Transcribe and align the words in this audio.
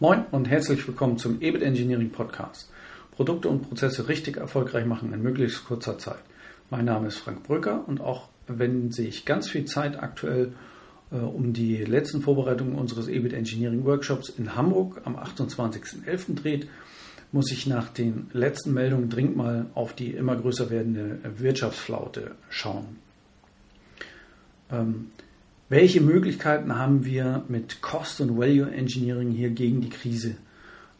Moin 0.00 0.26
und 0.30 0.48
herzlich 0.48 0.86
willkommen 0.86 1.18
zum 1.18 1.40
EBIT 1.40 1.60
Engineering 1.60 2.10
Podcast. 2.10 2.70
Produkte 3.16 3.48
und 3.48 3.68
Prozesse 3.68 4.06
richtig 4.06 4.36
erfolgreich 4.36 4.86
machen 4.86 5.12
in 5.12 5.20
möglichst 5.24 5.64
kurzer 5.64 5.98
Zeit. 5.98 6.20
Mein 6.70 6.84
Name 6.84 7.08
ist 7.08 7.18
Frank 7.18 7.42
Brücker 7.42 7.82
und 7.84 8.00
auch 8.00 8.28
wenn 8.46 8.92
sich 8.92 9.24
ganz 9.24 9.50
viel 9.50 9.64
Zeit 9.64 10.00
aktuell 10.00 10.52
äh, 11.10 11.16
um 11.16 11.52
die 11.52 11.78
letzten 11.78 12.22
Vorbereitungen 12.22 12.76
unseres 12.76 13.08
EBIT 13.08 13.32
Engineering 13.32 13.84
Workshops 13.84 14.28
in 14.28 14.54
Hamburg 14.54 15.00
am 15.02 15.16
28.11. 15.16 16.36
dreht, 16.36 16.68
muss 17.32 17.50
ich 17.50 17.66
nach 17.66 17.88
den 17.88 18.30
letzten 18.32 18.74
Meldungen 18.74 19.10
dringend 19.10 19.36
mal 19.36 19.66
auf 19.74 19.94
die 19.94 20.12
immer 20.12 20.36
größer 20.36 20.70
werdende 20.70 21.18
Wirtschaftsflaute 21.38 22.36
schauen. 22.50 22.98
Ähm, 24.70 25.10
welche 25.68 26.00
Möglichkeiten 26.00 26.76
haben 26.76 27.04
wir 27.04 27.44
mit 27.48 27.82
Cost 27.82 28.20
und 28.20 28.38
Value 28.38 28.70
Engineering 28.70 29.30
hier 29.30 29.50
gegen 29.50 29.82
die 29.82 29.90
Krise 29.90 30.36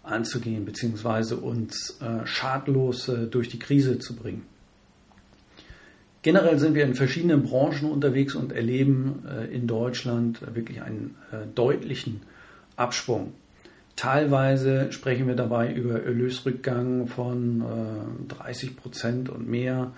anzugehen, 0.03 0.65
beziehungsweise 0.65 1.37
uns 1.37 1.99
äh, 2.01 2.27
schadlos 2.27 3.09
äh, 3.09 3.27
durch 3.27 3.49
die 3.49 3.59
Krise 3.59 3.99
zu 3.99 4.15
bringen? 4.15 4.45
Generell 6.23 6.59
sind 6.59 6.75
wir 6.75 6.85
in 6.85 6.95
verschiedenen 6.95 7.43
Branchen 7.45 7.91
unterwegs 7.91 8.35
und 8.35 8.53
erleben 8.53 9.25
äh, 9.27 9.47
in 9.55 9.67
Deutschland 9.67 10.43
wirklich 10.55 10.83
einen 10.83 11.15
äh, 11.33 11.47
deutlichen 11.55 12.21
Absprung. 12.77 13.33
Teilweise 13.97 14.93
sprechen 14.93 15.27
wir 15.27 15.37
dabei 15.37 15.73
über 15.73 16.03
Erlösrückgang 16.03 17.09
von 17.09 17.65
30 18.29 18.71
äh, 18.71 18.75
Prozent 18.75 19.29
und 19.29 19.49
mehr, 19.49 19.91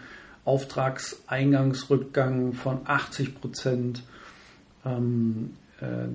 Auftragseingangsrückgang 0.47 2.55
von 2.55 2.81
80 2.85 3.39
Prozent 3.39 4.03
ähm, 4.85 5.51
äh, 5.81 6.09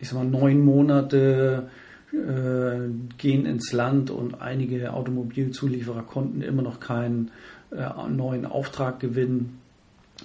ich 0.00 0.08
sag 0.08 0.18
mal, 0.18 0.24
neun 0.24 0.64
Monate 0.64 1.68
äh, 2.12 2.90
gehen 3.18 3.46
ins 3.46 3.72
Land 3.72 4.10
und 4.10 4.40
einige 4.40 4.92
Automobilzulieferer 4.92 6.02
konnten 6.02 6.42
immer 6.42 6.62
noch 6.62 6.80
keinen 6.80 7.30
äh, 7.70 8.08
neuen 8.08 8.46
Auftrag 8.46 9.00
gewinnen, 9.00 9.58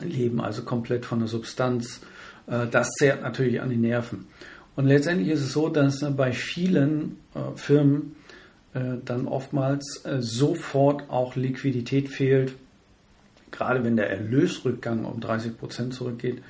leben 0.02 0.42
also 0.42 0.64
komplett 0.64 1.06
von 1.06 1.20
der 1.20 1.28
Substanz. 1.28 2.02
Äh, 2.48 2.68
das 2.68 2.90
zehrt 2.92 3.22
natürlich 3.22 3.62
an 3.62 3.70
die 3.70 3.78
Nerven. 3.78 4.28
Und 4.76 4.86
letztendlich 4.86 5.30
ist 5.30 5.42
es 5.42 5.54
so, 5.54 5.70
dass 5.70 6.06
bei 6.16 6.32
vielen 6.32 7.18
äh, 7.34 7.56
Firmen 7.56 8.16
äh, 8.74 8.98
dann 9.04 9.28
oftmals 9.28 10.04
sofort 10.20 11.10
auch 11.10 11.36
Liquidität 11.36 12.10
fehlt, 12.10 12.54
gerade 13.52 13.84
wenn 13.84 13.98
der 13.98 14.10
Erlösrückgang 14.10 15.06
um 15.06 15.20
30 15.20 15.58
Prozent 15.58 15.94
zurückgeht, 15.94 16.38
äh, 16.38 16.42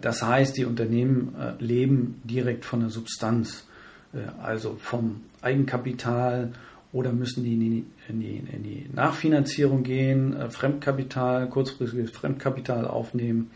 das 0.00 0.22
heißt, 0.22 0.56
die 0.56 0.64
Unternehmen 0.64 1.34
äh, 1.38 1.62
leben 1.62 2.20
direkt 2.24 2.64
von 2.64 2.80
der 2.80 2.88
Substanz, 2.88 3.66
äh, 4.14 4.18
also 4.42 4.76
vom 4.78 5.22
Eigenkapital 5.42 6.52
oder 6.92 7.12
müssen 7.12 7.44
die 7.44 7.54
in 7.54 7.60
die, 7.60 7.86
in 8.08 8.20
die, 8.20 8.36
in 8.36 8.62
die 8.62 8.86
Nachfinanzierung 8.94 9.82
gehen, 9.82 10.50
Fremdkapital, 10.50 11.48
kurzfristiges 11.48 12.12
Fremdkapital 12.12 12.86
aufnehmen, 12.86 13.50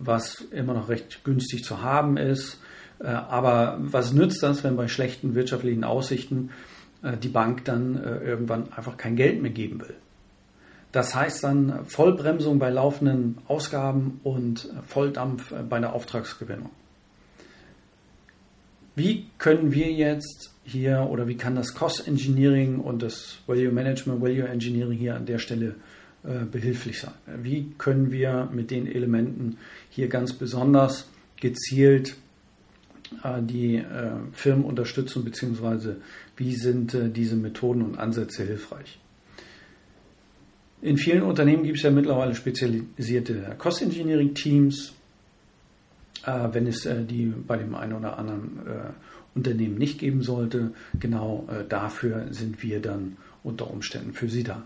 was 0.00 0.40
immer 0.50 0.74
noch 0.74 0.88
recht 0.88 1.22
günstig 1.22 1.62
zu 1.62 1.80
haben 1.80 2.16
ist. 2.16 2.60
Aber 2.98 3.78
was 3.80 4.12
nützt 4.12 4.42
das, 4.42 4.64
wenn 4.64 4.74
bei 4.74 4.88
schlechten 4.88 5.36
wirtschaftlichen 5.36 5.84
Aussichten 5.84 6.50
die 7.22 7.28
Bank 7.28 7.64
dann 7.66 8.02
irgendwann 8.02 8.72
einfach 8.72 8.96
kein 8.96 9.14
Geld 9.14 9.40
mehr 9.40 9.52
geben 9.52 9.80
will? 9.80 9.94
Das 10.98 11.14
heißt 11.14 11.44
dann 11.44 11.86
Vollbremsung 11.86 12.58
bei 12.58 12.70
laufenden 12.70 13.38
Ausgaben 13.46 14.18
und 14.24 14.68
Volldampf 14.88 15.54
bei 15.68 15.78
der 15.78 15.92
Auftragsgewinnung. 15.92 16.70
Wie 18.96 19.26
können 19.38 19.70
wir 19.70 19.92
jetzt 19.92 20.56
hier 20.64 21.06
oder 21.08 21.28
wie 21.28 21.36
kann 21.36 21.54
das 21.54 21.74
Cost 21.74 22.08
Engineering 22.08 22.80
und 22.80 23.00
das 23.00 23.38
Value 23.46 23.70
Management, 23.70 24.20
Value 24.20 24.48
Engineering 24.48 24.98
hier 24.98 25.14
an 25.14 25.24
der 25.24 25.38
Stelle 25.38 25.76
äh, 26.24 26.44
behilflich 26.50 26.98
sein? 26.98 27.14
Wie 27.44 27.72
können 27.78 28.10
wir 28.10 28.48
mit 28.52 28.72
den 28.72 28.88
Elementen 28.88 29.58
hier 29.90 30.08
ganz 30.08 30.32
besonders 30.32 31.08
gezielt 31.36 32.16
äh, 33.22 33.40
die 33.40 33.76
äh, 33.76 34.10
Firmen 34.32 34.64
unterstützen, 34.64 35.24
beziehungsweise 35.24 35.98
wie 36.36 36.56
sind 36.56 36.92
äh, 36.94 37.08
diese 37.08 37.36
Methoden 37.36 37.82
und 37.82 38.00
Ansätze 38.00 38.42
hilfreich? 38.42 38.98
In 40.80 40.96
vielen 40.96 41.22
Unternehmen 41.22 41.64
gibt 41.64 41.78
es 41.78 41.82
ja 41.82 41.90
mittlerweile 41.90 42.34
spezialisierte 42.34 43.54
Cost 43.58 43.82
Engineering 43.82 44.34
Teams. 44.34 44.92
Äh, 46.24 46.48
wenn 46.52 46.66
es 46.66 46.86
äh, 46.86 47.04
die 47.04 47.26
bei 47.26 47.56
dem 47.56 47.74
einen 47.74 47.94
oder 47.94 48.18
anderen 48.18 48.58
äh, 48.66 48.92
Unternehmen 49.34 49.76
nicht 49.76 49.98
geben 49.98 50.22
sollte, 50.22 50.72
genau 50.98 51.46
äh, 51.48 51.64
dafür 51.68 52.26
sind 52.30 52.62
wir 52.62 52.80
dann 52.80 53.16
unter 53.42 53.70
Umständen 53.70 54.12
für 54.12 54.28
Sie 54.28 54.42
da. 54.42 54.62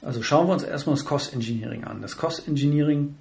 Also 0.00 0.22
schauen 0.22 0.48
wir 0.48 0.54
uns 0.54 0.62
erstmal 0.62 0.96
das 0.96 1.04
Cost 1.04 1.32
Engineering 1.34 1.84
an. 1.84 2.02
Das 2.02 2.16
Cost 2.16 2.46
Engineering, 2.48 3.14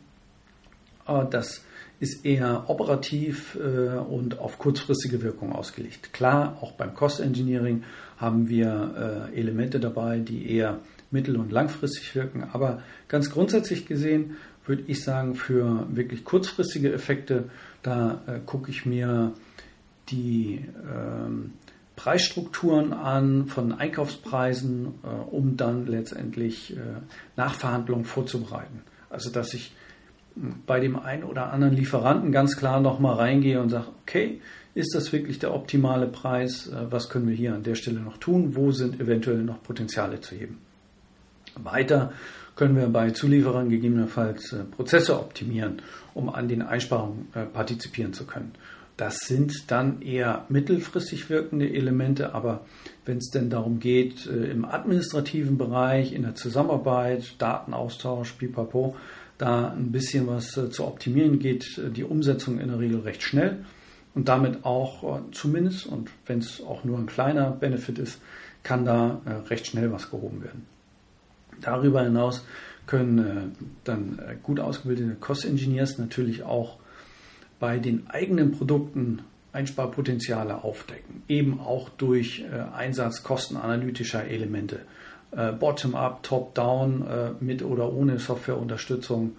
äh, 1.08 1.26
das 1.30 1.64
ist 2.00 2.26
eher 2.26 2.70
operativ 2.70 3.56
äh, 3.56 3.98
und 3.98 4.40
auf 4.40 4.58
kurzfristige 4.58 5.22
Wirkung 5.22 5.54
ausgelegt. 5.54 6.14
Klar, 6.14 6.58
auch 6.62 6.72
beim 6.72 6.94
Cost 6.96 7.20
Engineering 7.20 7.84
haben 8.18 8.50
wir 8.50 9.30
Elemente 9.34 9.80
dabei, 9.80 10.20
die 10.20 10.52
eher 10.52 10.80
mittel- 11.12 11.38
und 11.38 11.52
langfristig 11.52 12.16
wirken. 12.16 12.44
Aber 12.52 12.82
ganz 13.08 13.30
grundsätzlich 13.30 13.86
gesehen 13.86 14.38
würde 14.66 14.84
ich 14.88 15.04
sagen, 15.04 15.36
für 15.36 15.88
wirklich 15.90 16.24
kurzfristige 16.24 16.94
Effekte, 16.94 17.50
da 17.84 18.22
äh, 18.28 18.40
gucke 18.46 18.70
ich 18.70 18.86
mir 18.86 19.34
die 20.10 20.66
ähm, 20.90 21.54
Preisstrukturen 21.96 22.94
an 22.94 23.48
von 23.48 23.74
Einkaufspreisen, 23.74 24.94
äh, 25.04 25.08
um 25.08 25.58
dann 25.58 25.88
letztendlich 25.88 26.76
äh, 26.76 26.80
Nachverhandlungen 27.38 28.06
vorzubereiten. 28.06 28.82
Also 29.10 29.30
dass 29.30 29.54
ich 29.54 29.74
hm, 30.36 30.56
bei 30.66 30.80
dem 30.80 30.96
einen 30.98 31.24
oder 31.24 31.52
anderen 31.52 31.76
Lieferanten 31.76 32.32
ganz 32.32 32.56
klar 32.56 32.82
nochmal 32.82 33.16
reingehe 33.16 33.62
und 33.62 33.70
sage, 33.70 33.88
okay, 34.02 34.42
ist 34.74 34.96
das 34.96 35.12
wirklich 35.12 35.40
der 35.40 35.54
optimale 35.54 36.08
Preis? 36.08 36.68
Äh, 36.68 36.92
was 36.92 37.10
können 37.10 37.28
wir 37.28 37.36
hier 37.36 37.54
an 37.54 37.64
der 37.64 37.76
Stelle 37.76 38.00
noch 38.00 38.18
tun? 38.18 38.56
Wo 38.56 38.72
sind 38.72 39.00
eventuell 39.00 39.44
noch 39.44 39.62
Potenziale 39.64 40.22
zu 40.22 40.36
heben? 40.36 40.60
Weiter 41.56 42.12
können 42.56 42.76
wir 42.76 42.88
bei 42.88 43.12
Zulieferern 43.12 43.70
gegebenenfalls 43.70 44.54
äh, 44.54 44.64
Prozesse 44.64 45.20
optimieren, 45.20 45.82
um 46.14 46.30
an 46.30 46.48
den 46.48 46.62
Einsparungen 46.62 47.28
äh, 47.34 47.46
partizipieren 47.46 48.14
zu 48.14 48.26
können. 48.26 48.52
Das 48.98 49.20
sind 49.22 49.72
dann 49.72 50.02
eher 50.02 50.46
mittelfristig 50.50 51.30
wirkende 51.30 51.74
Elemente, 51.74 52.36
aber 52.36 52.66
wenn 53.06 53.18
es 53.18 53.32
denn 53.32 53.50
darum 53.50 53.80
geht, 53.80 54.28
äh, 54.28 54.52
im 54.52 54.66
administrativen 54.66 55.58
Bereich, 55.58 56.14
in 56.14 56.24
der 56.24 56.36
Zusammenarbeit, 56.36 57.36
Datenaustausch, 57.40 58.34
pipapo, 58.34 58.96
da 59.38 59.70
ein 59.70 59.92
bisschen 59.92 60.28
was 60.28 60.52
zu 60.52 60.86
optimieren, 60.86 61.40
geht 61.40 61.82
die 61.96 62.04
Umsetzung 62.04 62.60
in 62.60 62.68
der 62.68 62.78
Regel 62.78 63.00
recht 63.00 63.24
schnell 63.24 63.66
und 64.14 64.30
damit 64.30 64.66
auch 64.66 65.20
zumindest, 65.32 65.88
und 65.88 66.12
wenn 66.28 66.38
es 66.38 66.62
auch 66.62 66.84
nur 66.84 67.00
ein 67.00 67.08
kleiner 67.08 67.50
Benefit 67.50 67.98
ist, 67.98 68.22
kann 68.62 68.86
da 68.86 69.20
recht 69.50 69.66
schnell 69.66 69.92
was 69.92 70.12
gehoben 70.12 70.44
werden. 70.44 70.68
Darüber 71.62 72.04
hinaus 72.04 72.44
können 72.92 73.20
äh, 73.20 73.66
dann 73.84 74.20
äh, 74.20 74.36
gut 74.42 74.60
ausgebildete 74.60 75.16
Cost 75.16 75.46
Engineers 75.46 75.98
natürlich 75.98 76.44
auch 76.44 76.78
bei 77.60 77.80
den 77.80 78.10
eigenen 78.10 78.52
Produkten 78.52 79.20
Einsparpotenziale 79.54 80.64
aufdecken, 80.64 81.24
eben 81.28 81.60
auch 81.60 81.90
durch 81.90 82.42
äh, 82.42 82.76
Einsatz 82.76 83.24
kostenanalytischer 83.24 84.26
Elemente. 84.26 84.80
Bottom-up, 85.62 86.24
top-down, 86.24 87.38
mit 87.40 87.64
oder 87.64 87.94
ohne 87.94 88.20
Softwareunterstützung. 88.20 89.38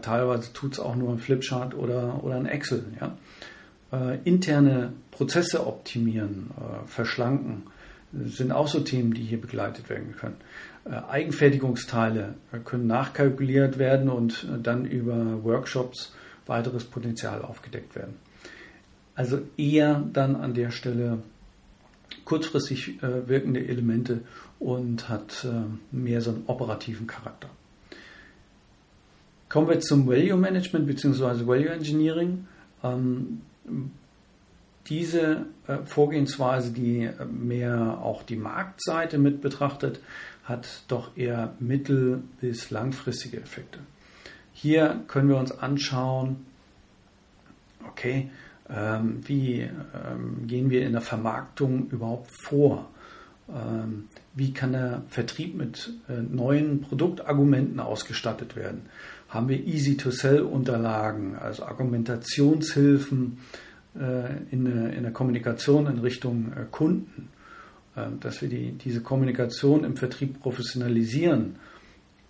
Teilweise 0.00 0.50
tut 0.54 0.72
es 0.72 0.80
auch 0.80 0.96
nur 0.96 1.12
ein 1.12 1.18
Flipchart 1.18 1.74
oder, 1.74 2.24
oder 2.24 2.36
ein 2.36 2.46
Excel. 2.46 2.86
Ja? 2.98 4.16
Interne 4.24 4.94
Prozesse 5.10 5.66
optimieren, 5.66 6.52
verschlanken, 6.86 7.64
sind 8.12 8.52
auch 8.52 8.68
so 8.68 8.80
Themen, 8.80 9.14
die 9.14 9.22
hier 9.22 9.40
begleitet 9.40 9.88
werden 9.88 10.14
können. 10.16 10.36
Äh, 10.84 11.00
Eigenfertigungsteile 11.08 12.34
können 12.64 12.86
nachkalkuliert 12.86 13.78
werden 13.78 14.08
und 14.08 14.44
äh, 14.44 14.60
dann 14.60 14.84
über 14.84 15.44
Workshops 15.44 16.14
weiteres 16.46 16.84
Potenzial 16.84 17.42
aufgedeckt 17.42 17.94
werden. 17.94 18.14
Also 19.14 19.40
eher 19.56 20.02
dann 20.12 20.36
an 20.36 20.54
der 20.54 20.70
Stelle 20.70 21.18
kurzfristig 22.24 23.02
äh, 23.02 23.28
wirkende 23.28 23.66
Elemente 23.66 24.22
und 24.58 25.08
hat 25.08 25.46
mehr 25.90 26.20
so 26.20 26.32
einen 26.32 26.42
operativen 26.46 27.06
Charakter. 27.06 27.48
Kommen 29.48 29.68
wir 29.68 29.80
zum 29.80 30.06
Value 30.06 30.36
Management 30.36 30.86
bzw. 30.86 31.46
Value 31.46 31.70
Engineering. 31.70 32.46
Diese 34.90 35.46
Vorgehensweise, 35.86 36.72
die 36.72 37.08
mehr 37.30 37.98
auch 38.02 38.22
die 38.22 38.36
Marktseite 38.36 39.16
mit 39.16 39.40
betrachtet, 39.40 40.00
hat 40.44 40.66
doch 40.88 41.16
eher 41.16 41.54
mittel- 41.60 42.22
bis 42.42 42.70
langfristige 42.70 43.38
Effekte. 43.38 43.78
Hier 44.52 45.00
können 45.06 45.30
wir 45.30 45.38
uns 45.38 45.52
anschauen, 45.52 46.44
okay, 47.88 48.28
Ähm, 48.72 49.20
wie 49.26 49.62
ähm, 49.62 50.46
gehen 50.46 50.70
wir 50.70 50.86
in 50.86 50.92
der 50.92 51.00
Vermarktung 51.00 51.88
überhaupt 51.90 52.30
vor? 52.30 52.88
Ähm, 53.48 54.04
wie 54.36 54.52
kann 54.52 54.70
der 54.70 55.02
Vertrieb 55.08 55.56
mit 55.56 55.92
äh, 56.08 56.22
neuen 56.22 56.80
Produktargumenten 56.80 57.80
ausgestattet 57.80 58.54
werden? 58.54 58.82
Haben 59.28 59.48
wir 59.48 59.66
Easy-to-Sell-Unterlagen, 59.66 61.34
also 61.34 61.64
Argumentationshilfen 61.64 63.38
äh, 63.98 64.36
in, 64.50 64.66
in, 64.66 65.02
der 65.02 65.12
Kommunikation 65.12 65.86
in 65.86 65.98
Richtung 65.98 66.52
äh, 66.52 66.64
Kunden? 66.70 67.28
dass 68.20 68.40
wir 68.40 68.48
die, 68.48 68.72
diese 68.72 69.02
Kommunikation 69.02 69.82
im 69.82 69.96
Vertrieb 69.96 70.40
professionalisieren 70.40 71.56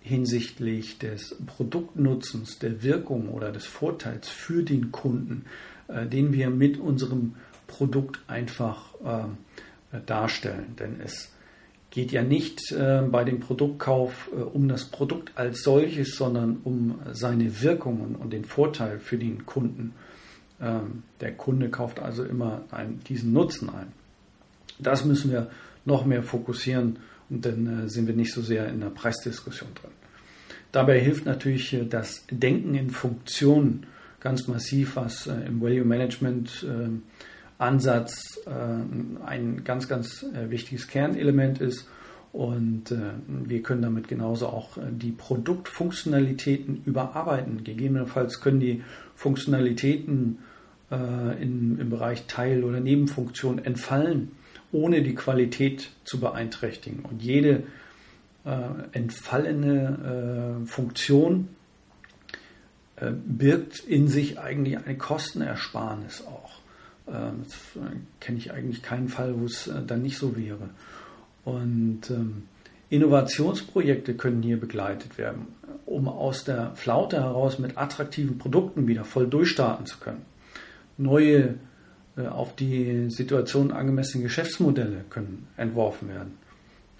hinsichtlich 0.01 0.97
des 0.97 1.37
Produktnutzens, 1.45 2.59
der 2.59 2.83
Wirkung 2.83 3.29
oder 3.29 3.51
des 3.51 3.65
Vorteils 3.65 4.27
für 4.27 4.63
den 4.63 4.91
Kunden, 4.91 5.45
äh, 5.87 6.07
den 6.07 6.33
wir 6.33 6.49
mit 6.49 6.77
unserem 6.77 7.35
Produkt 7.67 8.19
einfach 8.27 8.95
äh, 9.05 9.99
darstellen. 10.05 10.75
Denn 10.79 10.99
es 10.99 11.31
geht 11.91 12.11
ja 12.11 12.23
nicht 12.23 12.71
äh, 12.71 13.03
bei 13.09 13.23
dem 13.23 13.39
Produktkauf 13.39 14.29
um 14.53 14.67
das 14.67 14.85
Produkt 14.85 15.33
als 15.35 15.61
solches, 15.61 16.15
sondern 16.15 16.57
um 16.63 16.99
seine 17.11 17.61
Wirkungen 17.61 18.15
und 18.15 18.33
den 18.33 18.45
Vorteil 18.45 18.99
für 18.99 19.17
den 19.17 19.45
Kunden. 19.45 19.93
Ähm, 20.61 21.03
der 21.19 21.33
Kunde 21.33 21.69
kauft 21.69 21.99
also 21.99 22.23
immer 22.23 22.61
diesen 23.07 23.33
Nutzen 23.33 23.69
ein. 23.69 23.87
Das 24.79 25.05
müssen 25.05 25.31
wir 25.31 25.49
noch 25.85 26.05
mehr 26.05 26.23
fokussieren 26.23 26.99
und 27.29 27.45
dann 27.45 27.87
sind 27.89 28.07
wir 28.07 28.15
nicht 28.15 28.33
so 28.33 28.41
sehr 28.41 28.67
in 28.67 28.79
der 28.81 28.89
Preisdiskussion 28.89 29.69
drin. 29.73 29.91
Dabei 30.71 30.99
hilft 30.99 31.25
natürlich 31.25 31.77
das 31.89 32.25
Denken 32.31 32.75
in 32.75 32.89
Funktionen 32.91 33.85
ganz 34.21 34.47
massiv, 34.47 34.95
was 34.95 35.27
äh, 35.27 35.33
im 35.47 35.61
Value 35.61 35.83
Management 35.83 36.63
äh, 36.63 36.89
Ansatz 37.57 38.39
äh, 38.45 39.25
ein 39.25 39.63
ganz, 39.63 39.87
ganz 39.87 40.25
wichtiges 40.47 40.87
Kernelement 40.87 41.59
ist. 41.59 41.87
Und 42.33 42.95
wir 43.27 43.61
können 43.61 43.81
damit 43.81 44.07
genauso 44.07 44.47
auch 44.47 44.77
die 44.89 45.11
Produktfunktionalitäten 45.11 46.81
überarbeiten. 46.85 47.65
Gegebenenfalls 47.65 48.39
können 48.39 48.61
die 48.61 48.83
Funktionalitäten 49.15 50.39
in, 50.91 51.77
im 51.79 51.89
Bereich 51.89 52.27
Teil- 52.27 52.65
oder 52.65 52.81
Nebenfunktion 52.81 53.63
entfallen, 53.63 54.33
ohne 54.73 55.01
die 55.03 55.15
Qualität 55.15 55.89
zu 56.03 56.19
beeinträchtigen. 56.19 56.99
Und 57.03 57.23
jede 57.23 57.63
entfallene 58.91 60.65
Funktion 60.65 61.47
äh, 63.01 63.11
birgt 63.13 63.79
in 63.79 64.07
sich 64.07 64.39
eigentlich 64.39 64.77
eine 64.77 64.95
Kostenersparnis 64.95 66.23
auch. 66.25 66.51
Ähm, 67.07 67.43
das 67.43 67.53
äh, 67.75 67.95
kenne 68.19 68.37
ich 68.37 68.51
eigentlich 68.51 68.83
keinen 68.83 69.09
Fall, 69.09 69.39
wo 69.39 69.45
es 69.45 69.67
äh, 69.67 69.81
dann 69.85 70.03
nicht 70.03 70.19
so 70.19 70.37
wäre. 70.37 70.69
Und 71.43 72.11
ähm, 72.11 72.43
Innovationsprojekte 72.89 74.13
können 74.13 74.43
hier 74.43 74.59
begleitet 74.59 75.17
werden, 75.17 75.47
um 75.87 76.07
aus 76.07 76.43
der 76.43 76.75
Flaute 76.75 77.21
heraus 77.21 77.57
mit 77.57 77.77
attraktiven 77.77 78.37
Produkten 78.37 78.87
wieder 78.87 79.03
voll 79.03 79.27
durchstarten 79.27 79.87
zu 79.87 79.97
können. 79.97 80.23
Neue, 81.01 81.55
auf 82.17 82.55
die 82.55 83.09
Situation 83.09 83.71
angemessene 83.71 84.23
Geschäftsmodelle 84.23 85.05
können 85.09 85.47
entworfen 85.57 86.09
werden. 86.09 86.33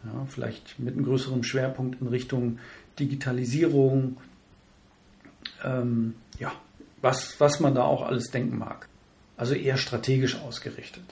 Ja, 0.06 0.26
vielleicht 0.28 0.80
mit 0.80 0.96
einem 0.96 1.06
größeren 1.06 1.44
Schwerpunkt 1.44 2.02
in 2.02 2.08
Richtung 2.08 2.60
Digitalisierung, 2.98 4.18
ähm, 5.64 6.16
ja, 6.40 6.52
was, 7.02 7.40
was 7.40 7.60
man 7.60 7.76
da 7.76 7.84
auch 7.84 8.04
alles 8.04 8.32
denken 8.32 8.58
mag. 8.58 8.88
Also 9.38 9.54
eher 9.54 9.78
strategisch 9.78 10.40
ausgerichtet. 10.40 11.04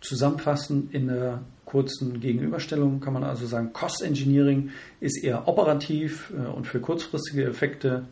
Zusammenfassend 0.00 0.92
in 0.92 1.08
der 1.08 1.42
kurzen 1.64 2.20
Gegenüberstellung 2.20 3.00
kann 3.00 3.12
man 3.12 3.24
also 3.24 3.46
sagen, 3.46 3.72
Cost 3.72 4.02
Engineering 4.02 4.70
ist 5.00 5.22
eher 5.22 5.48
operativ 5.48 6.32
äh, 6.36 6.48
und 6.48 6.66
für 6.66 6.80
kurzfristige 6.80 7.44
Effekte 7.44 8.04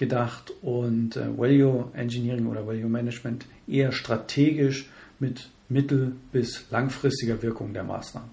gedacht 0.00 0.52
und 0.62 1.16
äh, 1.16 1.38
Value 1.38 1.90
Engineering 1.94 2.46
oder 2.46 2.66
Value 2.66 2.88
Management 2.88 3.44
eher 3.68 3.92
strategisch 3.92 4.88
mit 5.20 5.50
mittel- 5.68 6.16
bis 6.32 6.64
langfristiger 6.70 7.40
Wirkung 7.42 7.74
der 7.74 7.84
Maßnahmen. 7.84 8.30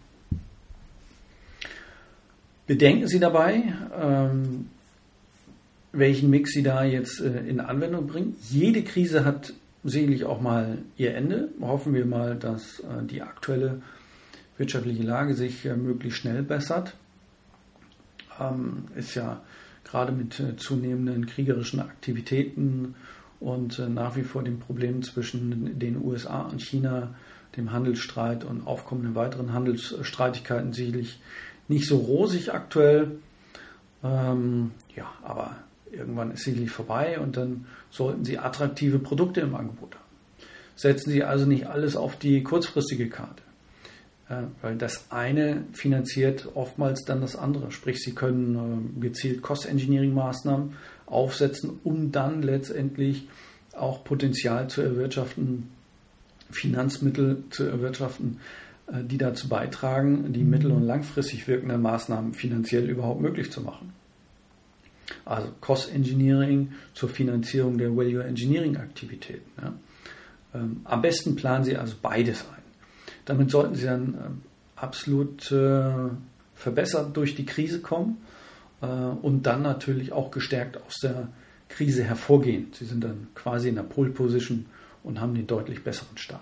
Bedenken 2.65 3.07
Sie 3.07 3.19
dabei, 3.19 3.63
ähm, 4.01 4.69
welchen 5.91 6.29
Mix 6.29 6.51
sie 6.53 6.63
da 6.63 6.83
jetzt 6.83 7.19
äh, 7.19 7.47
in 7.47 7.59
Anwendung 7.59 8.07
bringen. 8.07 8.35
Jede 8.49 8.83
Krise 8.83 9.25
hat 9.25 9.53
sicherlich 9.83 10.23
auch 10.23 10.39
mal 10.39 10.77
ihr 10.95 11.15
Ende. 11.15 11.49
Hoffen 11.61 11.93
wir 11.93 12.05
mal, 12.05 12.35
dass 12.35 12.79
äh, 12.79 13.05
die 13.09 13.21
aktuelle 13.21 13.81
wirtschaftliche 14.57 15.03
Lage 15.03 15.33
sich 15.33 15.65
äh, 15.65 15.75
möglichst 15.75 16.19
schnell 16.19 16.43
bessert. 16.43 16.93
Ähm, 18.39 18.85
ist 18.95 19.15
ja 19.15 19.41
gerade 19.87 20.11
mit 20.11 20.41
zunehmenden 20.57 21.25
kriegerischen 21.25 21.79
Aktivitäten 21.79 22.95
und 23.39 23.79
nach 23.89 24.15
wie 24.15 24.23
vor 24.23 24.43
den 24.43 24.59
Problemen 24.59 25.03
zwischen 25.03 25.79
den 25.79 26.03
USA 26.03 26.41
und 26.41 26.61
China, 26.61 27.15
dem 27.55 27.71
Handelsstreit 27.71 28.43
und 28.43 28.67
aufkommenden 28.67 29.15
weiteren 29.15 29.53
Handelsstreitigkeiten 29.53 30.73
sicherlich 30.73 31.19
nicht 31.67 31.87
so 31.87 31.97
rosig 31.97 32.53
aktuell. 32.53 33.19
Ähm, 34.03 34.71
ja, 34.95 35.11
aber 35.23 35.55
Irgendwann 35.91 36.31
ist 36.31 36.43
sicherlich 36.43 36.71
vorbei 36.71 37.19
und 37.19 37.37
dann 37.37 37.65
sollten 37.89 38.25
Sie 38.25 38.37
attraktive 38.37 38.99
Produkte 38.99 39.41
im 39.41 39.55
Angebot 39.55 39.95
haben. 39.95 40.03
Setzen 40.75 41.11
Sie 41.11 41.23
also 41.23 41.45
nicht 41.45 41.67
alles 41.67 41.95
auf 41.95 42.17
die 42.17 42.43
kurzfristige 42.43 43.09
Karte, 43.09 43.43
weil 44.61 44.75
das 44.75 45.05
eine 45.09 45.63
finanziert 45.73 46.49
oftmals 46.53 47.05
dann 47.05 47.21
das 47.21 47.35
andere. 47.35 47.71
Sprich, 47.71 47.99
Sie 47.99 48.13
können 48.13 48.97
äh, 48.99 49.01
gezielt 49.01 49.41
Cost-Engineering-Maßnahmen 49.41 50.73
aufsetzen, 51.05 51.79
um 51.83 52.11
dann 52.11 52.41
letztendlich 52.41 53.27
auch 53.73 54.03
Potenzial 54.03 54.69
zu 54.69 54.81
erwirtschaften, 54.81 55.69
Finanzmittel 56.49 57.43
zu 57.49 57.63
erwirtschaften, 57.63 58.39
äh, 58.87 59.03
die 59.03 59.17
dazu 59.17 59.47
beitragen, 59.47 60.33
die 60.33 60.43
mittel- 60.43 60.71
und 60.71 60.83
langfristig 60.83 61.47
wirkenden 61.47 61.81
Maßnahmen 61.81 62.33
finanziell 62.33 62.89
überhaupt 62.89 63.21
möglich 63.21 63.51
zu 63.51 63.61
machen 63.61 63.93
also 65.25 65.49
Cost 65.61 65.93
Engineering 65.93 66.73
zur 66.93 67.09
Finanzierung 67.09 67.77
der 67.77 67.95
Value 67.95 68.23
Engineering 68.23 68.77
Aktivitäten. 68.77 69.49
Ja. 69.61 69.73
Ähm, 70.55 70.81
am 70.83 71.01
besten 71.01 71.35
planen 71.35 71.63
Sie 71.63 71.77
also 71.77 71.95
beides 72.01 72.41
ein. 72.41 72.56
Damit 73.27 73.51
sollten 73.51 73.75
Sie 73.75 73.85
dann 73.85 74.15
ähm, 74.25 74.41
absolut 74.77 75.51
äh, 75.51 75.91
verbessert 76.55 77.15
durch 77.15 77.35
die 77.35 77.45
Krise 77.45 77.81
kommen 77.81 78.17
äh, 78.81 78.85
und 78.85 79.43
dann 79.43 79.61
natürlich 79.61 80.13
auch 80.13 80.31
gestärkt 80.31 80.77
aus 80.77 80.95
der 81.03 81.27
Krise 81.67 82.03
hervorgehen. 82.03 82.67
Sie 82.73 82.85
sind 82.85 83.03
dann 83.03 83.27
quasi 83.35 83.67
in 83.67 83.75
der 83.75 83.83
Pole 83.83 84.11
Position 84.11 84.65
und 85.03 85.19
haben 85.19 85.35
den 85.35 85.45
deutlich 85.45 85.83
besseren 85.83 86.17
Start. 86.17 86.41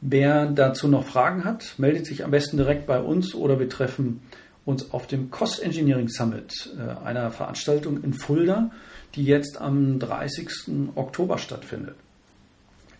Wer 0.00 0.46
dazu 0.46 0.88
noch 0.88 1.04
Fragen 1.04 1.44
hat, 1.44 1.74
meldet 1.76 2.06
sich 2.06 2.24
am 2.24 2.30
besten 2.30 2.56
direkt 2.56 2.86
bei 2.86 3.00
uns 3.00 3.34
oder 3.34 3.60
wir 3.60 3.68
treffen 3.68 4.22
uns 4.64 4.92
auf 4.92 5.06
dem 5.06 5.30
Cost 5.30 5.62
Engineering 5.62 6.08
Summit, 6.08 6.70
äh, 6.78 7.04
einer 7.04 7.30
Veranstaltung 7.30 8.02
in 8.02 8.14
Fulda, 8.14 8.70
die 9.14 9.24
jetzt 9.24 9.60
am 9.60 9.98
30. 9.98 10.48
Oktober 10.94 11.36
stattfindet. 11.36 11.96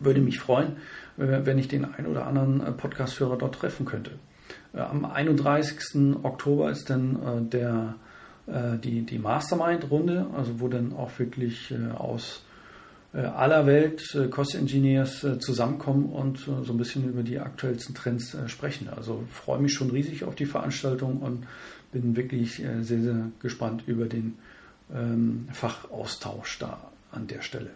Würde 0.01 0.21
mich 0.21 0.39
freuen, 0.39 0.73
äh, 0.73 0.77
wenn 1.19 1.59
ich 1.59 1.69
den 1.69 1.85
ein 1.85 2.07
oder 2.07 2.27
anderen 2.27 2.61
äh, 2.61 2.73
Podcast-Hörer 2.73 3.37
dort 3.37 3.57
treffen 3.57 3.85
könnte. 3.85 4.13
Am 4.73 5.05
31. 5.05 6.17
Oktober 6.23 6.71
ist 6.71 6.89
dann 6.89 7.49
der, 7.51 7.95
die, 8.47 9.03
die 9.03 9.19
Mastermind-Runde, 9.19 10.27
also 10.37 10.61
wo 10.61 10.69
dann 10.69 10.93
auch 10.93 11.11
wirklich 11.19 11.75
aus 11.97 12.45
aller 13.13 13.67
Welt 13.67 14.17
Cost 14.31 14.55
Engineers 14.55 15.27
zusammenkommen 15.41 16.07
und 16.07 16.39
so 16.39 16.73
ein 16.73 16.77
bisschen 16.77 17.09
über 17.09 17.23
die 17.23 17.41
aktuellsten 17.41 17.95
Trends 17.95 18.37
sprechen. 18.47 18.89
Also 18.95 19.25
freue 19.31 19.59
mich 19.59 19.75
schon 19.75 19.91
riesig 19.91 20.25
auf 20.25 20.35
die 20.35 20.47
Veranstaltung 20.47 21.19
und 21.19 21.47
bin 21.93 22.15
wirklich 22.15 22.63
sehr, 22.81 23.01
sehr 23.01 23.31
gespannt 23.41 23.83
über 23.87 24.07
den 24.07 24.39
ähm, 24.95 25.49
Fachaustausch 25.53 26.59
da 26.59 26.79
an 27.11 27.27
der 27.27 27.43
Stelle. 27.43 27.71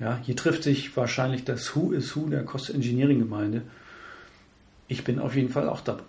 Ja, 0.00 0.18
hier 0.22 0.36
trifft 0.36 0.62
sich 0.62 0.96
wahrscheinlich 0.96 1.44
das 1.44 1.74
Who 1.74 1.92
is 1.92 2.14
Who 2.14 2.28
der 2.28 2.44
Cost 2.44 2.70
Engineering 2.70 3.18
Gemeinde. 3.18 3.62
Ich 4.86 5.04
bin 5.04 5.18
auf 5.18 5.34
jeden 5.34 5.50
Fall 5.50 5.68
auch 5.68 5.80
dabei. 5.80 6.04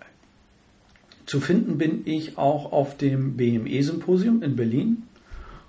Zu 1.26 1.40
finden 1.40 1.78
bin 1.78 2.06
ich 2.06 2.38
auch 2.38 2.72
auf 2.72 2.96
dem 2.96 3.36
BME 3.36 3.82
Symposium 3.82 4.42
in 4.42 4.56
Berlin 4.56 5.02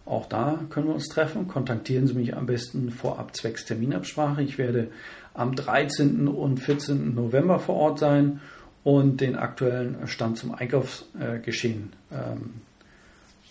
auch 0.06 0.25
da 0.25 0.60
können 0.70 0.88
wir 0.88 0.96
uns 0.96 1.08
treffen. 1.08 1.48
Kontaktieren 1.48 2.08
Sie 2.08 2.16
mich 2.16 2.36
am 2.36 2.46
besten 2.46 2.92
vorab 2.92 3.36
zwecks 3.36 3.66
Terminabsprache. 3.66 4.42
Ich 4.42 4.58
werde 4.58 4.90
am 5.34 5.56
13. 5.56 6.28
und 6.28 6.58
14. 6.58 7.16
November 7.16 7.60
vor 7.60 7.75
Ort 7.75 8.00
sein 8.00 8.42
und 8.84 9.22
den 9.22 9.38
aktuellen 9.38 10.08
Stand 10.08 10.38
zum 10.38 10.54
Einkaufsgeschehen 10.54 11.94
ähm, 12.12 12.56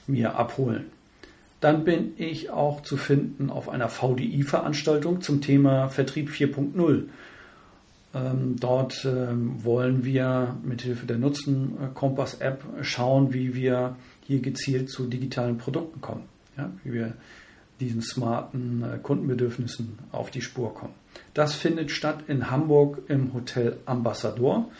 mir 0.06 0.36
abholen. 0.36 0.86
Dann 1.60 1.84
bin 1.84 2.14
ich 2.16 2.50
auch 2.50 2.82
zu 2.82 2.96
finden 2.96 3.50
auf 3.50 3.68
einer 3.68 3.88
VDI-Veranstaltung 3.88 5.20
zum 5.20 5.42
Thema 5.42 5.88
Vertrieb 5.88 6.30
4.0. 6.30 7.04
Ähm, 8.12 8.56
dort 8.58 9.04
ähm, 9.04 9.62
wollen 9.62 10.04
wir 10.04 10.56
mithilfe 10.64 11.06
der 11.06 11.18
Nutzen 11.18 11.76
Kompass 11.94 12.34
App 12.40 12.64
schauen, 12.82 13.32
wie 13.32 13.54
wir 13.54 13.96
hier 14.26 14.40
gezielt 14.40 14.90
zu 14.90 15.06
digitalen 15.06 15.58
Produkten 15.58 16.00
kommen, 16.00 16.24
ja, 16.56 16.70
wie 16.82 16.92
wir 16.92 17.12
diesen 17.78 18.02
smarten 18.02 18.82
äh, 18.82 18.98
Kundenbedürfnissen 18.98 19.98
auf 20.12 20.30
die 20.30 20.42
Spur 20.42 20.74
kommen. 20.74 20.94
Das 21.34 21.54
findet 21.54 21.90
statt 21.90 22.24
in 22.28 22.50
Hamburg 22.50 23.02
im 23.08 23.32
Hotel 23.34 23.76
Ambassador 23.86 24.70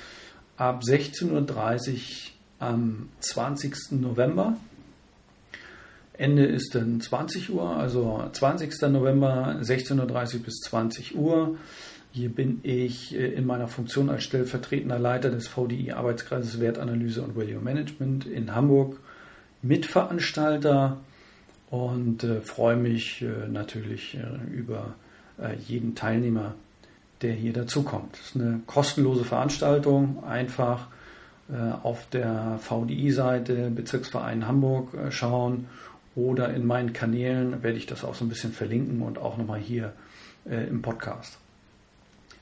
ab 0.56 0.82
16.30 0.82 1.30
Uhr 1.30 2.00
am 2.58 3.08
20. 3.20 3.92
November. 3.92 4.56
Ende 6.20 6.44
ist 6.44 6.74
dann 6.74 7.00
20 7.00 7.50
Uhr, 7.50 7.76
also 7.76 8.22
20. 8.30 8.82
November 8.90 9.56
16.30 9.62 10.34
Uhr 10.34 10.42
bis 10.42 10.60
20 10.60 11.16
Uhr. 11.16 11.56
Hier 12.12 12.28
bin 12.28 12.60
ich 12.62 13.14
äh, 13.14 13.32
in 13.32 13.46
meiner 13.46 13.68
Funktion 13.68 14.10
als 14.10 14.24
stellvertretender 14.24 14.98
Leiter 14.98 15.30
des 15.30 15.48
VDI 15.48 15.92
Arbeitskreises 15.92 16.60
Wertanalyse 16.60 17.22
und 17.22 17.36
Value 17.36 17.62
Management 17.62 18.26
in 18.26 18.54
Hamburg 18.54 18.98
Mitveranstalter 19.62 20.98
und 21.70 22.22
äh, 22.22 22.42
freue 22.42 22.76
mich 22.76 23.22
äh, 23.22 23.48
natürlich 23.48 24.18
über 24.52 24.94
jeden 25.66 25.94
Teilnehmer, 25.94 26.54
der 27.22 27.32
hier 27.32 27.54
dazukommt. 27.54 28.14
Es 28.16 28.26
ist 28.26 28.36
eine 28.36 28.60
kostenlose 28.66 29.24
Veranstaltung, 29.24 30.22
einfach 30.22 30.88
auf 31.82 32.06
der 32.10 32.58
VDI-Seite 32.60 33.70
Bezirksverein 33.70 34.46
Hamburg 34.46 34.88
schauen 35.08 35.66
oder 36.14 36.52
in 36.54 36.66
meinen 36.66 36.92
Kanälen 36.92 37.62
werde 37.62 37.78
ich 37.78 37.86
das 37.86 38.04
auch 38.04 38.14
so 38.14 38.24
ein 38.24 38.28
bisschen 38.28 38.52
verlinken 38.52 39.02
und 39.02 39.18
auch 39.18 39.36
nochmal 39.36 39.60
hier 39.60 39.92
im 40.44 40.80
Podcast. 40.80 41.38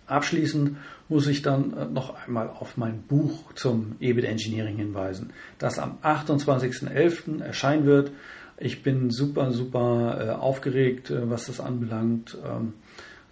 Abschließend 0.06 0.78
muss 1.08 1.26
ich 1.26 1.42
dann 1.42 1.92
noch 1.92 2.14
einmal 2.26 2.48
auf 2.48 2.76
mein 2.76 3.02
Buch 3.02 3.52
zum 3.54 3.96
EBIT 4.00 4.24
Engineering 4.24 4.76
hinweisen, 4.76 5.32
das 5.58 5.78
am 5.78 5.98
28.11. 6.02 7.42
erscheinen 7.42 7.84
wird. 7.84 8.12
Ich 8.56 8.82
bin 8.82 9.10
super, 9.10 9.52
super 9.52 10.18
äh, 10.20 10.30
aufgeregt, 10.30 11.10
äh, 11.10 11.30
was 11.30 11.46
das 11.46 11.60
anbelangt. 11.60 12.36
Ähm, 12.44 12.74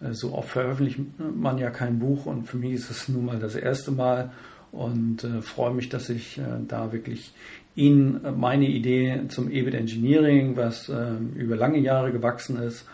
äh, 0.00 0.12
so 0.12 0.34
oft 0.34 0.50
veröffentlicht 0.50 1.00
man 1.18 1.58
ja 1.58 1.70
kein 1.70 1.98
Buch 1.98 2.26
und 2.26 2.44
für 2.44 2.58
mich 2.58 2.74
ist 2.74 2.90
es 2.90 3.08
nun 3.08 3.24
mal 3.24 3.38
das 3.38 3.56
erste 3.56 3.90
Mal 3.90 4.32
und 4.76 5.24
äh, 5.24 5.42
freue 5.42 5.74
mich, 5.74 5.88
dass 5.88 6.08
ich 6.08 6.38
äh, 6.38 6.42
da 6.66 6.92
wirklich 6.92 7.32
Ihnen 7.74 8.24
äh, 8.24 8.30
meine 8.30 8.66
Idee 8.66 9.22
zum 9.28 9.50
EBIT 9.50 9.74
Engineering, 9.74 10.56
was 10.56 10.90
über 11.34 11.56
lange 11.56 11.78
Jahre 11.78 12.12
gewachsen 12.12 12.58
ist, 12.58 12.86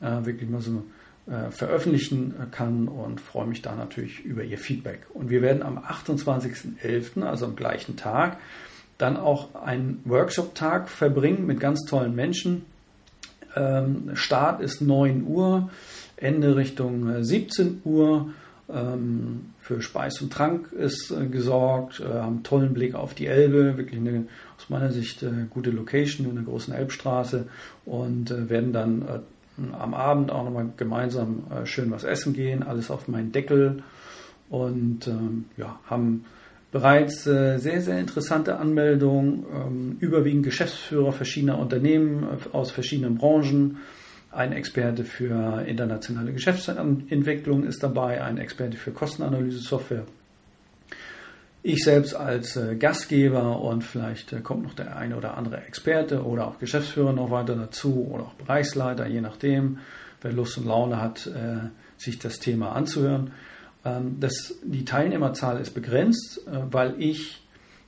wirklich 0.00 0.48
mal 0.50 0.60
so 0.60 0.84
veröffentlichen 1.50 2.34
kann 2.50 2.88
und 2.88 3.20
freue 3.20 3.46
mich 3.46 3.62
da 3.62 3.76
natürlich 3.76 4.24
über 4.24 4.42
Ihr 4.42 4.58
Feedback. 4.58 5.06
Und 5.14 5.30
wir 5.30 5.40
werden 5.40 5.62
am 5.62 5.78
28.11., 5.78 7.22
also 7.22 7.46
am 7.46 7.54
gleichen 7.54 7.96
Tag, 7.96 8.38
dann 8.98 9.16
auch 9.16 9.54
einen 9.54 10.00
Workshop-Tag 10.04 10.88
verbringen 10.88 11.46
mit 11.46 11.60
ganz 11.60 11.84
tollen 11.84 12.14
Menschen. 12.14 12.64
Ähm, 13.54 14.10
Start 14.14 14.60
ist 14.60 14.80
9 14.80 15.24
Uhr, 15.26 15.70
Ende 16.16 16.56
Richtung 16.56 17.22
17 17.22 17.66
äh, 17.66 17.88
Uhr. 17.88 18.32
Ähm, 18.72 19.52
für 19.60 19.82
Speis 19.82 20.20
und 20.22 20.32
Trank 20.32 20.72
ist 20.72 21.10
äh, 21.10 21.26
gesorgt, 21.26 22.00
äh, 22.00 22.04
haben 22.04 22.36
einen 22.36 22.42
tollen 22.42 22.74
Blick 22.74 22.94
auf 22.94 23.14
die 23.14 23.26
Elbe, 23.26 23.76
wirklich 23.76 24.00
eine 24.00 24.26
aus 24.56 24.70
meiner 24.70 24.90
Sicht 24.90 25.22
äh, 25.22 25.30
gute 25.50 25.70
Location 25.70 26.28
in 26.28 26.36
der 26.36 26.44
großen 26.44 26.72
Elbstraße 26.72 27.46
und 27.84 28.48
werden 28.48 28.72
dann 28.72 29.22
am 29.78 29.92
Abend 29.92 30.30
auch 30.30 30.44
nochmal 30.44 30.68
gemeinsam 30.76 31.42
schön 31.64 31.90
was 31.90 32.04
essen 32.04 32.32
gehen, 32.32 32.62
alles 32.62 32.90
auf 32.90 33.06
meinen 33.06 33.32
Deckel 33.32 33.82
und 34.48 35.06
ähm, 35.08 35.44
ja, 35.56 35.78
haben 35.86 36.24
bereits 36.70 37.24
sehr, 37.24 37.58
sehr 37.58 37.98
interessante 37.98 38.58
Anmeldungen, 38.58 39.44
ähm, 39.54 39.96
überwiegend 40.00 40.44
Geschäftsführer 40.44 41.12
verschiedener 41.12 41.58
Unternehmen 41.58 42.26
aus 42.52 42.70
verschiedenen 42.70 43.16
Branchen. 43.16 43.78
Ein 44.32 44.52
Experte 44.52 45.04
für 45.04 45.62
internationale 45.66 46.32
Geschäftsentwicklung 46.32 47.64
ist 47.64 47.82
dabei, 47.82 48.22
ein 48.22 48.38
Experte 48.38 48.78
für 48.78 48.90
Kostenanalyse-Software. 48.90 50.06
Ich 51.62 51.84
selbst 51.84 52.14
als 52.14 52.56
äh, 52.56 52.74
Gastgeber 52.74 53.60
und 53.60 53.84
vielleicht 53.84 54.32
äh, 54.32 54.40
kommt 54.40 54.64
noch 54.64 54.74
der 54.74 54.96
eine 54.96 55.16
oder 55.16 55.36
andere 55.36 55.58
Experte 55.58 56.24
oder 56.24 56.48
auch 56.48 56.58
Geschäftsführer 56.58 57.12
noch 57.12 57.30
weiter 57.30 57.54
dazu 57.54 58.08
oder 58.10 58.24
auch 58.24 58.32
Bereichsleiter, 58.32 59.06
je 59.06 59.20
nachdem, 59.20 59.78
wer 60.22 60.32
Lust 60.32 60.58
und 60.58 60.66
Laune 60.66 61.00
hat, 61.00 61.28
äh, 61.28 61.68
sich 61.98 62.18
das 62.18 62.40
Thema 62.40 62.72
anzuhören. 62.72 63.32
Ähm, 63.84 64.16
das, 64.18 64.54
die 64.64 64.84
Teilnehmerzahl 64.84 65.60
ist 65.60 65.70
begrenzt, 65.72 66.40
weil 66.46 66.94
ich 66.98 67.42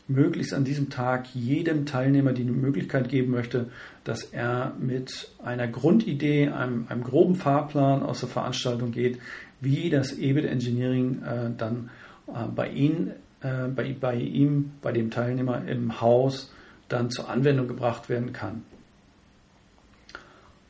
möglichst 0.07 0.53
an 0.53 0.65
diesem 0.65 0.91
Tag 0.91 1.35
jedem 1.35 1.87
Teilnehmer 1.87 2.33
die 2.33 2.45
Möglichkeit 2.45 3.09
geben 3.09 3.33
möchte, 3.33 3.71
dass 4.05 4.23
er 4.25 4.75
mit 4.79 5.31
einer 5.43 5.67
Grundidee, 5.67 6.49
einem, 6.49 6.87
einem 6.89 7.05
groben 7.05 7.37
Fahrplan 7.37 8.03
aus 8.03 8.21
der 8.21 8.29
Veranstaltung 8.29 8.91
geht, 8.91 9.19
wie 9.61 9.89
das 9.89 10.13
EBIT 10.13 10.45
Engineering 10.45 11.23
äh, 11.23 11.51
dann 11.57 11.91
äh, 12.29 12.47
bei, 12.55 12.69
ihn, 12.69 13.13
äh, 13.41 13.69
bei, 13.69 13.97
bei 13.99 14.17
ihm, 14.17 14.73
bei 14.83 14.93
dem 14.93 15.11
Teilnehmer 15.11 15.67
im 15.67 16.01
Haus 16.01 16.53
dann 16.89 17.11
zur 17.11 17.31
Anwendung 17.31 17.67
gebracht 17.67 18.09
werden 18.11 18.33
kann 18.33 18.63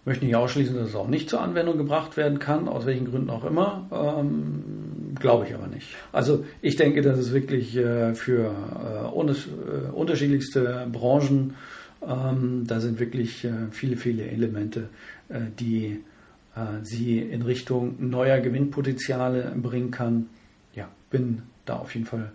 möchte 0.05 0.25
nicht 0.25 0.37
ausschließen, 0.37 0.77
dass 0.77 0.89
es 0.89 0.95
auch 0.95 1.09
nicht 1.09 1.31
zur 1.31 1.41
Anwendung 1.41 1.79
gebracht 1.79 2.17
werden 2.17 2.39
kann, 2.39 2.69
aus 2.69 2.87
welchen 2.87 3.11
Gründen 3.11 3.31
auch 3.31 3.45
immer. 3.45 3.87
Ähm, 3.91 4.74
Glaube 5.25 5.47
ich 5.47 5.55
aber 5.55 5.69
nicht. 5.69 5.89
Also 6.13 6.45
ich 6.61 6.77
denke, 6.77 7.01
dass 7.01 7.19
es 7.19 7.33
wirklich 7.33 7.75
äh, 7.79 8.15
für 8.15 8.55
äh, 8.85 9.07
äh, 9.07 9.91
unterschiedlichste 9.91 10.87
Branchen, 10.93 11.55
ähm, 12.07 12.65
da 12.67 12.79
sind 12.79 13.01
wirklich 13.01 13.49
viele, 13.71 13.97
viele 13.97 14.27
Elemente, 14.27 14.91
die 15.59 16.01
sie 16.83 17.19
in 17.19 17.41
Richtung 17.41 17.97
neuer 17.99 18.41
Gewinnpotenziale 18.41 19.55
bringen 19.57 19.91
kann. 19.91 20.27
Ja, 20.75 20.89
bin 21.11 21.43
da 21.65 21.77
auf 21.77 21.95
jeden 21.95 22.07
Fall 22.07 22.31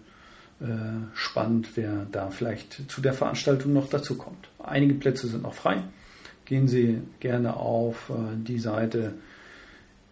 spannend, 1.13 1.69
wer 1.75 2.07
da 2.11 2.31
vielleicht 2.31 2.89
zu 2.89 3.01
der 3.01 3.13
Veranstaltung 3.13 3.71
noch 3.73 3.87
dazu 3.87 4.17
kommt. 4.17 4.49
Einige 4.57 4.95
Plätze 4.95 5.27
sind 5.27 5.43
noch 5.43 5.53
frei 5.53 5.83
gehen 6.45 6.67
Sie 6.67 6.97
gerne 7.19 7.55
auf 7.55 8.11
die 8.35 8.57
Seite 8.57 9.13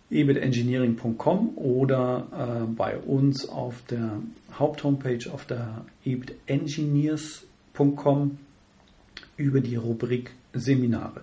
ebitengineering.com 0.09 1.57
oder 1.57 2.27
äh, 2.31 2.63
bei 2.73 2.97
uns 2.97 3.49
auf 3.49 3.81
der 3.89 4.21
Haupthomepage 4.57 5.29
auf 5.31 5.45
der 5.45 5.85
ebitengineers.com 6.05 8.37
über 9.35 9.59
die 9.61 9.75
Rubrik 9.75 10.31
Seminare. 10.53 11.21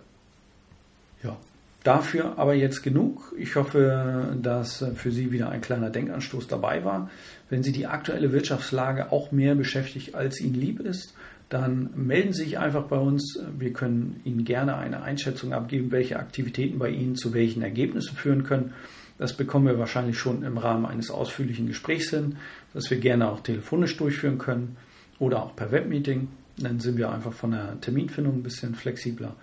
Ja, 1.23 1.37
dafür 1.83 2.39
aber 2.39 2.55
jetzt 2.55 2.83
genug. 2.83 3.35
Ich 3.39 3.57
hoffe, 3.57 4.37
dass 4.41 4.85
für 4.95 5.11
Sie 5.11 5.33
wieder 5.33 5.49
ein 5.49 5.63
kleiner 5.63 5.89
Denkanstoß 5.91 6.47
dabei 6.47 6.85
war. 6.85 7.11
Wenn 7.49 7.63
Sie 7.63 7.73
die 7.73 7.87
aktuelle 7.87 8.33
Wirtschaftslage 8.33 9.11
auch 9.11 9.33
mehr 9.33 9.55
beschäftigt, 9.55 10.15
als 10.15 10.39
Ihnen 10.41 10.55
lieb 10.55 10.81
ist, 10.81 11.15
dann 11.49 11.91
melden 11.95 12.33
Sie 12.33 12.45
sich 12.45 12.59
einfach 12.59 12.85
bei 12.85 12.97
uns. 12.97 13.39
Wir 13.59 13.73
können 13.73 14.21
Ihnen 14.25 14.45
gerne 14.45 14.77
eine 14.77 15.03
Einschätzung 15.03 15.53
abgeben, 15.53 15.93
welche 15.93 16.19
Aktivitäten 16.19 16.79
bei 16.79 16.91
Ihnen 16.91 17.17
zu 17.17 17.35
welchen 17.35 17.63
Ergebnissen 17.63 18.17
führen 18.17 18.45
können. 18.45 18.73
Das 19.19 19.37
bekommen 19.37 19.67
wir 19.67 19.79
wahrscheinlich 19.79 20.19
schon 20.19 20.43
im 20.43 20.59
Rahmen 20.59 20.87
eines 20.87 21.11
ausführlichen 21.11 21.67
Gesprächs 21.67 22.11
hin, 22.11 22.37
das 22.73 22.91
wir 22.91 22.99
gerne 22.99 23.31
auch 23.31 23.41
telefonisch 23.41 23.97
durchführen 23.97 24.39
können 24.39 24.77
oder 25.19 25.43
auch 25.43 25.55
per 25.55 25.71
Webmeeting. 25.71 26.29
Dann 26.57 26.81
sind 26.81 26.97
wir 26.97 27.11
einfach 27.11 27.33
von 27.33 27.53
der 27.53 27.81
Terminfindung 27.81 28.39
ein 28.39 28.43
bisschen 28.43 28.75
flexibler. 28.75 29.37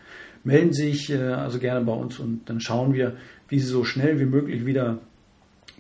Melden 0.44 0.74
Sie 0.74 0.92
sich 0.92 1.12
äh, 1.12 1.18
also 1.18 1.60
gerne 1.60 1.86
bei 1.86 1.94
uns 1.94 2.20
und 2.20 2.50
dann 2.50 2.60
schauen 2.60 2.94
wir, 2.94 3.16
wie 3.48 3.60
Sie 3.60 3.68
so 3.68 3.84
schnell 3.84 4.20
wie 4.20 4.26
möglich 4.26 4.66
wieder 4.66 5.00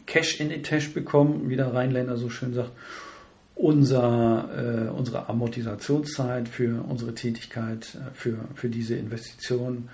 Cash 0.05 0.39
in 0.39 0.49
den 0.49 0.63
Tash 0.63 0.93
bekommen, 0.93 1.49
wie 1.49 1.55
der 1.55 1.73
Rheinländer 1.73 2.15
so 2.15 2.29
schön 2.29 2.53
sagt 2.53 2.71
unser, 3.61 4.87
äh, 4.87 4.89
unsere 4.89 5.29
Amortisationszeit 5.29 6.47
für 6.47 6.83
unsere 6.83 7.13
Tätigkeit, 7.13 7.95
äh, 7.95 8.13
für, 8.13 8.39
für 8.55 8.69
diese 8.69 8.95
Investition 8.95 9.89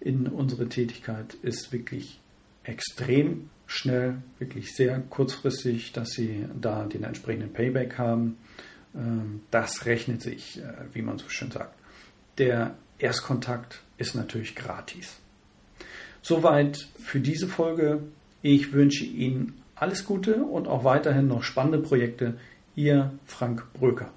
in 0.00 0.26
unsere 0.26 0.68
Tätigkeit 0.68 1.34
ist 1.42 1.72
wirklich 1.72 2.20
extrem 2.64 3.48
schnell, 3.66 4.16
wirklich 4.40 4.74
sehr 4.74 4.98
kurzfristig, 5.08 5.92
dass 5.92 6.10
Sie 6.10 6.46
da 6.60 6.84
den 6.84 7.04
entsprechenden 7.04 7.52
Payback 7.52 7.96
haben. 7.96 8.38
Ähm, 8.94 9.42
das 9.52 9.86
rechnet 9.86 10.20
sich, 10.20 10.58
äh, 10.58 10.64
wie 10.92 11.02
man 11.02 11.18
so 11.18 11.28
schön 11.28 11.52
sagt. 11.52 11.78
Der 12.38 12.74
Erstkontakt 12.98 13.82
ist 13.98 14.16
natürlich 14.16 14.56
gratis. 14.56 15.18
Soweit 16.22 16.88
für 16.98 17.20
diese 17.20 17.46
Folge. 17.46 18.02
Ich 18.42 18.72
wünsche 18.72 19.04
Ihnen 19.04 19.62
alles 19.76 20.04
Gute 20.04 20.42
und 20.42 20.66
auch 20.66 20.82
weiterhin 20.82 21.28
noch 21.28 21.44
spannende 21.44 21.78
Projekte 21.78 22.34
Ihr 22.74 23.12
Frank 23.26 23.70
Bröker. 23.74 24.10